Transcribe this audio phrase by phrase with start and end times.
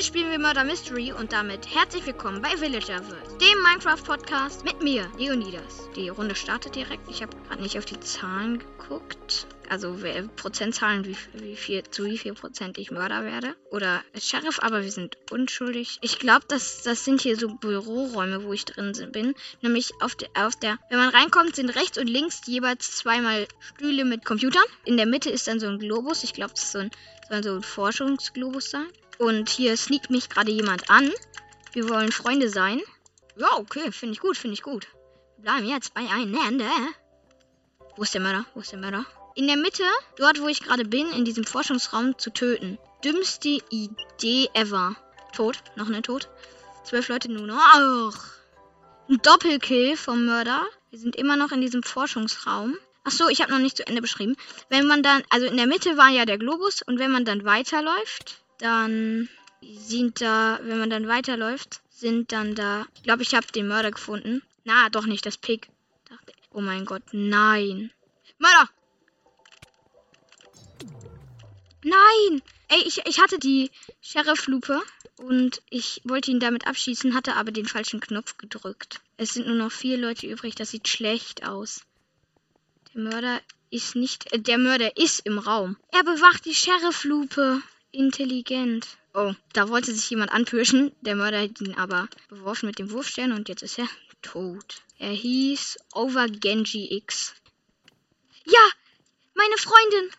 [0.00, 5.06] Heute spielen wir Murder Mystery und damit herzlich willkommen bei Villagerverse, dem Minecraft-Podcast mit mir,
[5.18, 5.90] Leonidas.
[5.94, 7.06] Die Runde startet direkt.
[7.10, 9.46] Ich habe gerade nicht auf die Zahlen geguckt.
[9.68, 9.98] Also
[10.36, 13.54] Prozentzahlen, wie, wie viel, zu wie viel Prozent ich Mörder werde.
[13.70, 15.98] Oder Sheriff, aber wir sind unschuldig.
[16.00, 19.34] Ich glaube, das, das sind hier so Büroräume, wo ich drin bin.
[19.60, 24.06] Nämlich auf der, auf der, wenn man reinkommt, sind rechts und links jeweils zweimal Stühle
[24.06, 24.64] mit Computern.
[24.86, 26.24] In der Mitte ist dann so ein Globus.
[26.24, 26.90] Ich glaube, das ist so ein,
[27.28, 28.86] soll so ein Forschungsglobus sein.
[29.20, 31.12] Und hier sneakt mich gerade jemand an.
[31.74, 32.80] Wir wollen Freunde sein.
[33.36, 34.86] Ja, okay, finde ich gut, finde ich gut.
[35.36, 36.70] Wir bleiben jetzt beieinander.
[37.96, 38.46] Wo ist der Mörder?
[38.54, 39.04] Wo ist der Mörder?
[39.34, 39.82] In der Mitte,
[40.16, 42.78] dort wo ich gerade bin, in diesem Forschungsraum zu töten.
[43.04, 44.96] Dümmste Idee ever.
[45.34, 46.30] Tot, noch eine Tot.
[46.84, 48.24] Zwölf Leute nur noch.
[49.06, 50.62] Ein Doppelkill vom Mörder.
[50.88, 52.74] Wir sind immer noch in diesem Forschungsraum.
[53.04, 54.36] Ach so, ich habe noch nicht zu Ende beschrieben.
[54.70, 57.44] Wenn man dann, also in der Mitte war ja der Globus und wenn man dann
[57.44, 59.28] weiterläuft, dann
[59.62, 63.90] sind da, wenn man dann weiterläuft, sind dann da, ich glaube, ich habe den Mörder
[63.90, 64.42] gefunden.
[64.64, 65.68] Na, doch nicht, das Pig.
[66.52, 67.92] Oh mein Gott, nein.
[68.38, 68.68] Mörder!
[71.82, 72.42] Nein!
[72.68, 74.80] Ey, ich, ich hatte die Sheriff-Lupe
[75.16, 79.00] und ich wollte ihn damit abschießen, hatte aber den falschen Knopf gedrückt.
[79.16, 81.82] Es sind nur noch vier Leute übrig, das sieht schlecht aus.
[82.94, 85.76] Der Mörder ist nicht, äh, der Mörder ist im Raum.
[85.92, 87.62] Er bewacht die Sheriff-Lupe.
[87.92, 88.86] Intelligent.
[89.14, 90.92] Oh, da wollte sich jemand anpirschen.
[91.00, 93.88] Der Mörder hat ihn aber beworfen mit dem Wurfstern und jetzt ist er
[94.22, 94.82] tot.
[94.98, 97.34] Er hieß Over Genji X.
[98.44, 98.60] Ja,
[99.34, 100.10] meine Freundin,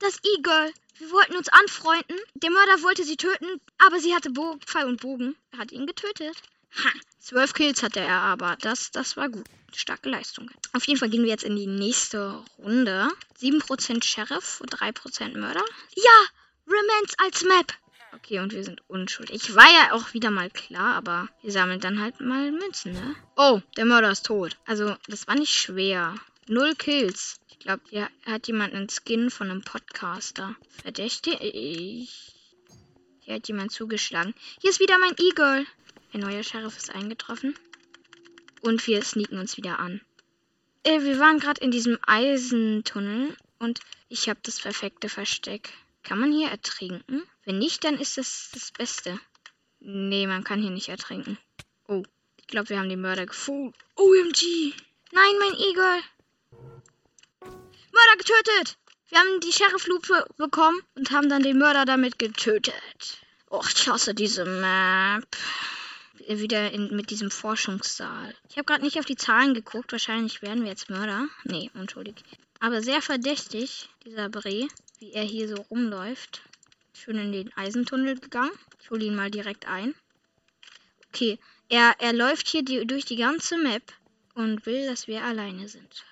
[0.00, 0.72] das E-Girl.
[0.98, 2.16] Wir wollten uns anfreunden.
[2.34, 5.36] Der Mörder wollte sie töten, aber sie hatte Bo Pfeil und Bogen.
[5.52, 6.36] Er hat ihn getötet.
[6.76, 8.56] Ha, zwölf Kills hatte er aber.
[8.60, 9.46] Das, das war gut.
[9.74, 10.50] Starke Leistung.
[10.72, 13.08] Auf jeden Fall gehen wir jetzt in die nächste Runde.
[13.40, 15.64] 7% Sheriff und 3% Mörder.
[15.94, 16.26] Ja,
[16.70, 17.74] Remans als Map.
[18.14, 19.54] Okay, und wir sind unschuldig.
[19.54, 23.14] War ja auch wieder mal klar, aber wir sammeln dann halt mal Münzen, ne?
[23.36, 24.56] Oh, der Mörder ist tot.
[24.66, 26.14] Also, das war nicht schwer.
[26.46, 27.40] Null Kills.
[27.48, 30.56] Ich glaube, hier hat jemand einen Skin von einem Podcaster.
[30.82, 32.08] Verdächtig.
[33.20, 34.34] Hier hat jemand zugeschlagen.
[34.60, 35.66] Hier ist wieder mein E-Girl.
[36.12, 37.54] Ein neuer Sheriff ist eingetroffen.
[38.62, 40.00] Und wir sneaken uns wieder an.
[40.82, 45.72] Äh, wir waren gerade in diesem Eisentunnel und ich habe das perfekte Versteck.
[46.02, 47.22] Kann man hier ertrinken?
[47.44, 49.18] Wenn nicht, dann ist das das Beste.
[49.80, 51.38] Nee, man kann hier nicht ertrinken.
[51.88, 52.02] Oh,
[52.36, 53.74] ich glaube, wir haben den Mörder gefunden.
[53.96, 54.74] OMG!
[55.12, 56.02] Nein, mein Eagle!
[57.40, 58.78] Mörder getötet!
[59.08, 63.18] Wir haben die Sheriff-Lupe bekommen und haben dann den Mörder damit getötet.
[63.50, 65.26] Och, ich hasse diese Map.
[66.28, 68.36] Wieder in, mit diesem Forschungssaal.
[68.48, 69.90] Ich habe gerade nicht auf die Zahlen geguckt.
[69.90, 71.26] Wahrscheinlich werden wir jetzt Mörder.
[71.42, 72.22] Nee, unschuldig.
[72.60, 74.68] Aber sehr verdächtig, dieser Bre,
[75.00, 76.42] wie er hier so rumläuft.
[76.92, 78.52] Schön in den Eisentunnel gegangen.
[78.82, 79.94] Ich hole ihn mal direkt ein.
[81.08, 81.38] Okay,
[81.70, 83.82] er, er läuft hier die, durch die ganze Map
[84.34, 86.04] und will, dass wir alleine sind.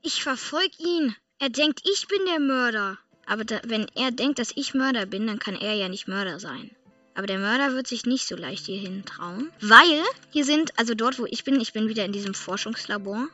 [0.00, 1.14] Ich verfolge ihn.
[1.38, 2.98] Er denkt, ich bin der Mörder.
[3.26, 6.40] Aber da, wenn er denkt, dass ich Mörder bin, dann kann er ja nicht Mörder
[6.40, 6.74] sein.
[7.14, 9.52] Aber der Mörder wird sich nicht so leicht hierhin trauen.
[9.60, 13.28] Weil hier sind, also dort, wo ich bin, ich bin wieder in diesem Forschungslabor.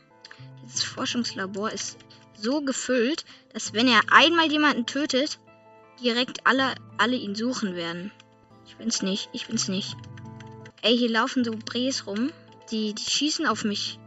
[0.65, 1.97] Dieses Forschungslabor ist
[2.41, 5.39] so gefüllt, dass wenn er einmal jemanden tötet,
[6.03, 8.13] direkt alle, alle ihn suchen werden.
[8.67, 9.97] Ich bin's nicht, ich bin's nicht.
[10.83, 12.31] Ey, hier laufen so Brees rum.
[12.71, 13.99] Die, die schießen auf mich.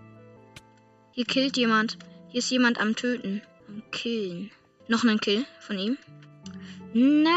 [1.11, 1.97] Hier killt jemand.
[2.29, 3.41] Hier ist jemand am Töten.
[3.67, 4.51] Am Killen.
[4.87, 5.97] Noch ein Kill von ihm.
[6.93, 7.29] No.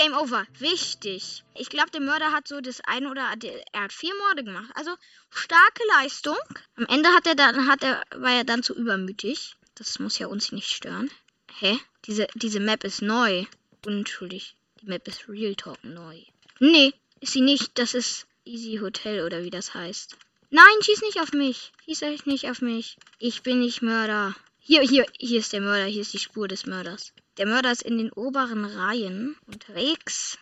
[0.00, 0.46] Game over.
[0.58, 1.42] Wichtig.
[1.54, 4.70] Ich glaube, der Mörder hat so das eine oder der- er hat vier Morde gemacht.
[4.74, 4.90] Also
[5.30, 6.38] starke Leistung.
[6.76, 9.56] Am Ende hat er dann hat er war er dann zu übermütig.
[9.74, 11.10] Das muss ja uns nicht stören.
[11.58, 11.78] Hä?
[12.06, 13.44] Diese diese Map ist neu.
[13.86, 14.56] Unschuldig.
[14.80, 16.22] Die Map ist Real Talk neu.
[16.58, 17.78] Nee, ist sie nicht.
[17.78, 20.16] Das ist Easy Hotel oder wie das heißt.
[20.50, 21.72] Nein, schieß nicht auf mich.
[21.84, 22.96] Schieß euch nicht auf mich.
[23.18, 24.34] Ich bin nicht Mörder.
[24.58, 25.84] Hier, hier, hier ist der Mörder.
[25.84, 27.12] Hier ist die Spur des Mörders.
[27.36, 30.38] Der Mörder ist in den oberen Reihen unterwegs.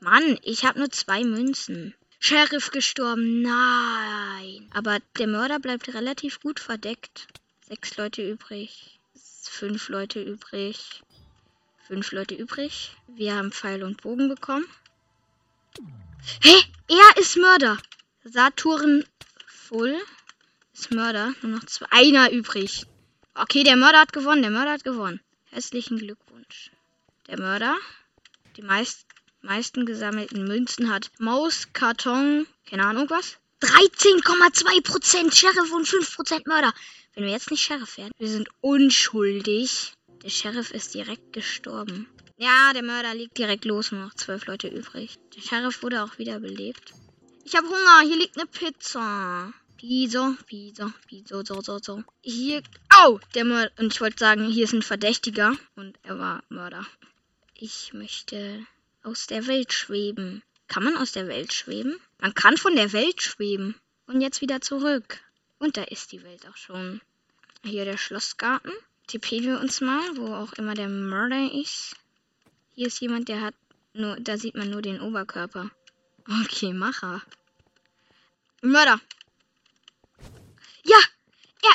[0.00, 1.94] Mann, ich habe nur zwei Münzen.
[2.18, 3.42] Sheriff gestorben.
[3.42, 4.70] Nein.
[4.74, 7.28] Aber der Mörder bleibt relativ gut verdeckt.
[7.68, 8.98] Sechs Leute übrig.
[9.42, 11.02] Fünf Leute übrig.
[11.86, 12.96] Fünf Leute übrig.
[13.06, 14.66] Wir haben Pfeil und Bogen bekommen.
[16.42, 16.54] Hä?
[16.88, 17.78] Er ist Mörder.
[18.24, 19.04] Saturn
[19.46, 19.96] Full
[20.72, 21.32] ist Mörder.
[21.42, 21.86] Nur noch zwei.
[21.90, 22.86] Einer übrig.
[23.34, 24.42] Okay, der Mörder hat gewonnen.
[24.42, 25.20] Der Mörder hat gewonnen.
[25.56, 26.70] Herzlichen Glückwunsch.
[27.28, 27.78] Der Mörder,
[28.58, 29.06] die meist,
[29.40, 33.38] meisten gesammelten Münzen hat Maus, Karton, keine Ahnung was.
[33.62, 36.74] 13,2% Sheriff und 5% Mörder.
[37.14, 39.94] Wenn wir jetzt nicht Sheriff werden, wir sind unschuldig.
[40.22, 42.06] Der Sheriff ist direkt gestorben.
[42.36, 45.14] Ja, der Mörder liegt direkt los, nur noch zwölf Leute übrig.
[45.34, 46.92] Der Sheriff wurde auch wieder belebt.
[47.44, 49.54] Ich habe Hunger, hier liegt eine Pizza.
[49.78, 52.02] Pizza, Pizza, Pizza, so, so, so.
[52.22, 52.62] Hier,
[53.04, 56.86] au, der Mörder, und ich wollte sagen, hier ist ein Verdächtiger und er war Mörder.
[57.54, 58.66] Ich möchte
[59.02, 60.42] aus der Welt schweben.
[60.68, 61.98] Kann man aus der Welt schweben?
[62.18, 63.76] Man kann von der Welt schweben.
[64.06, 65.20] Und jetzt wieder zurück.
[65.58, 67.00] Und da ist die Welt auch schon.
[67.64, 68.72] Hier der Schlossgarten.
[69.06, 71.96] TP wir uns mal, wo auch immer der Mörder ist.
[72.74, 73.54] Hier ist jemand, der hat
[73.94, 75.70] nur, da sieht man nur den Oberkörper.
[76.42, 77.22] Okay, Macher.
[78.60, 79.00] Mörder.
[80.82, 80.98] Ja,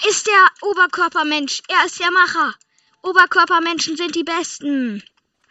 [0.03, 1.61] er ist der Oberkörpermensch.
[1.67, 2.55] Er ist der Macher.
[3.03, 5.03] Oberkörpermenschen sind die besten.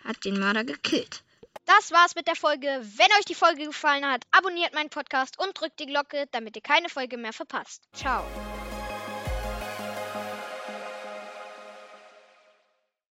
[0.04, 1.22] Hat den Mörder gekillt.
[1.66, 2.66] Das war's mit der Folge.
[2.66, 6.62] Wenn euch die Folge gefallen hat, abonniert meinen Podcast und drückt die Glocke, damit ihr
[6.62, 7.82] keine Folge mehr verpasst.
[7.92, 8.24] Ciao.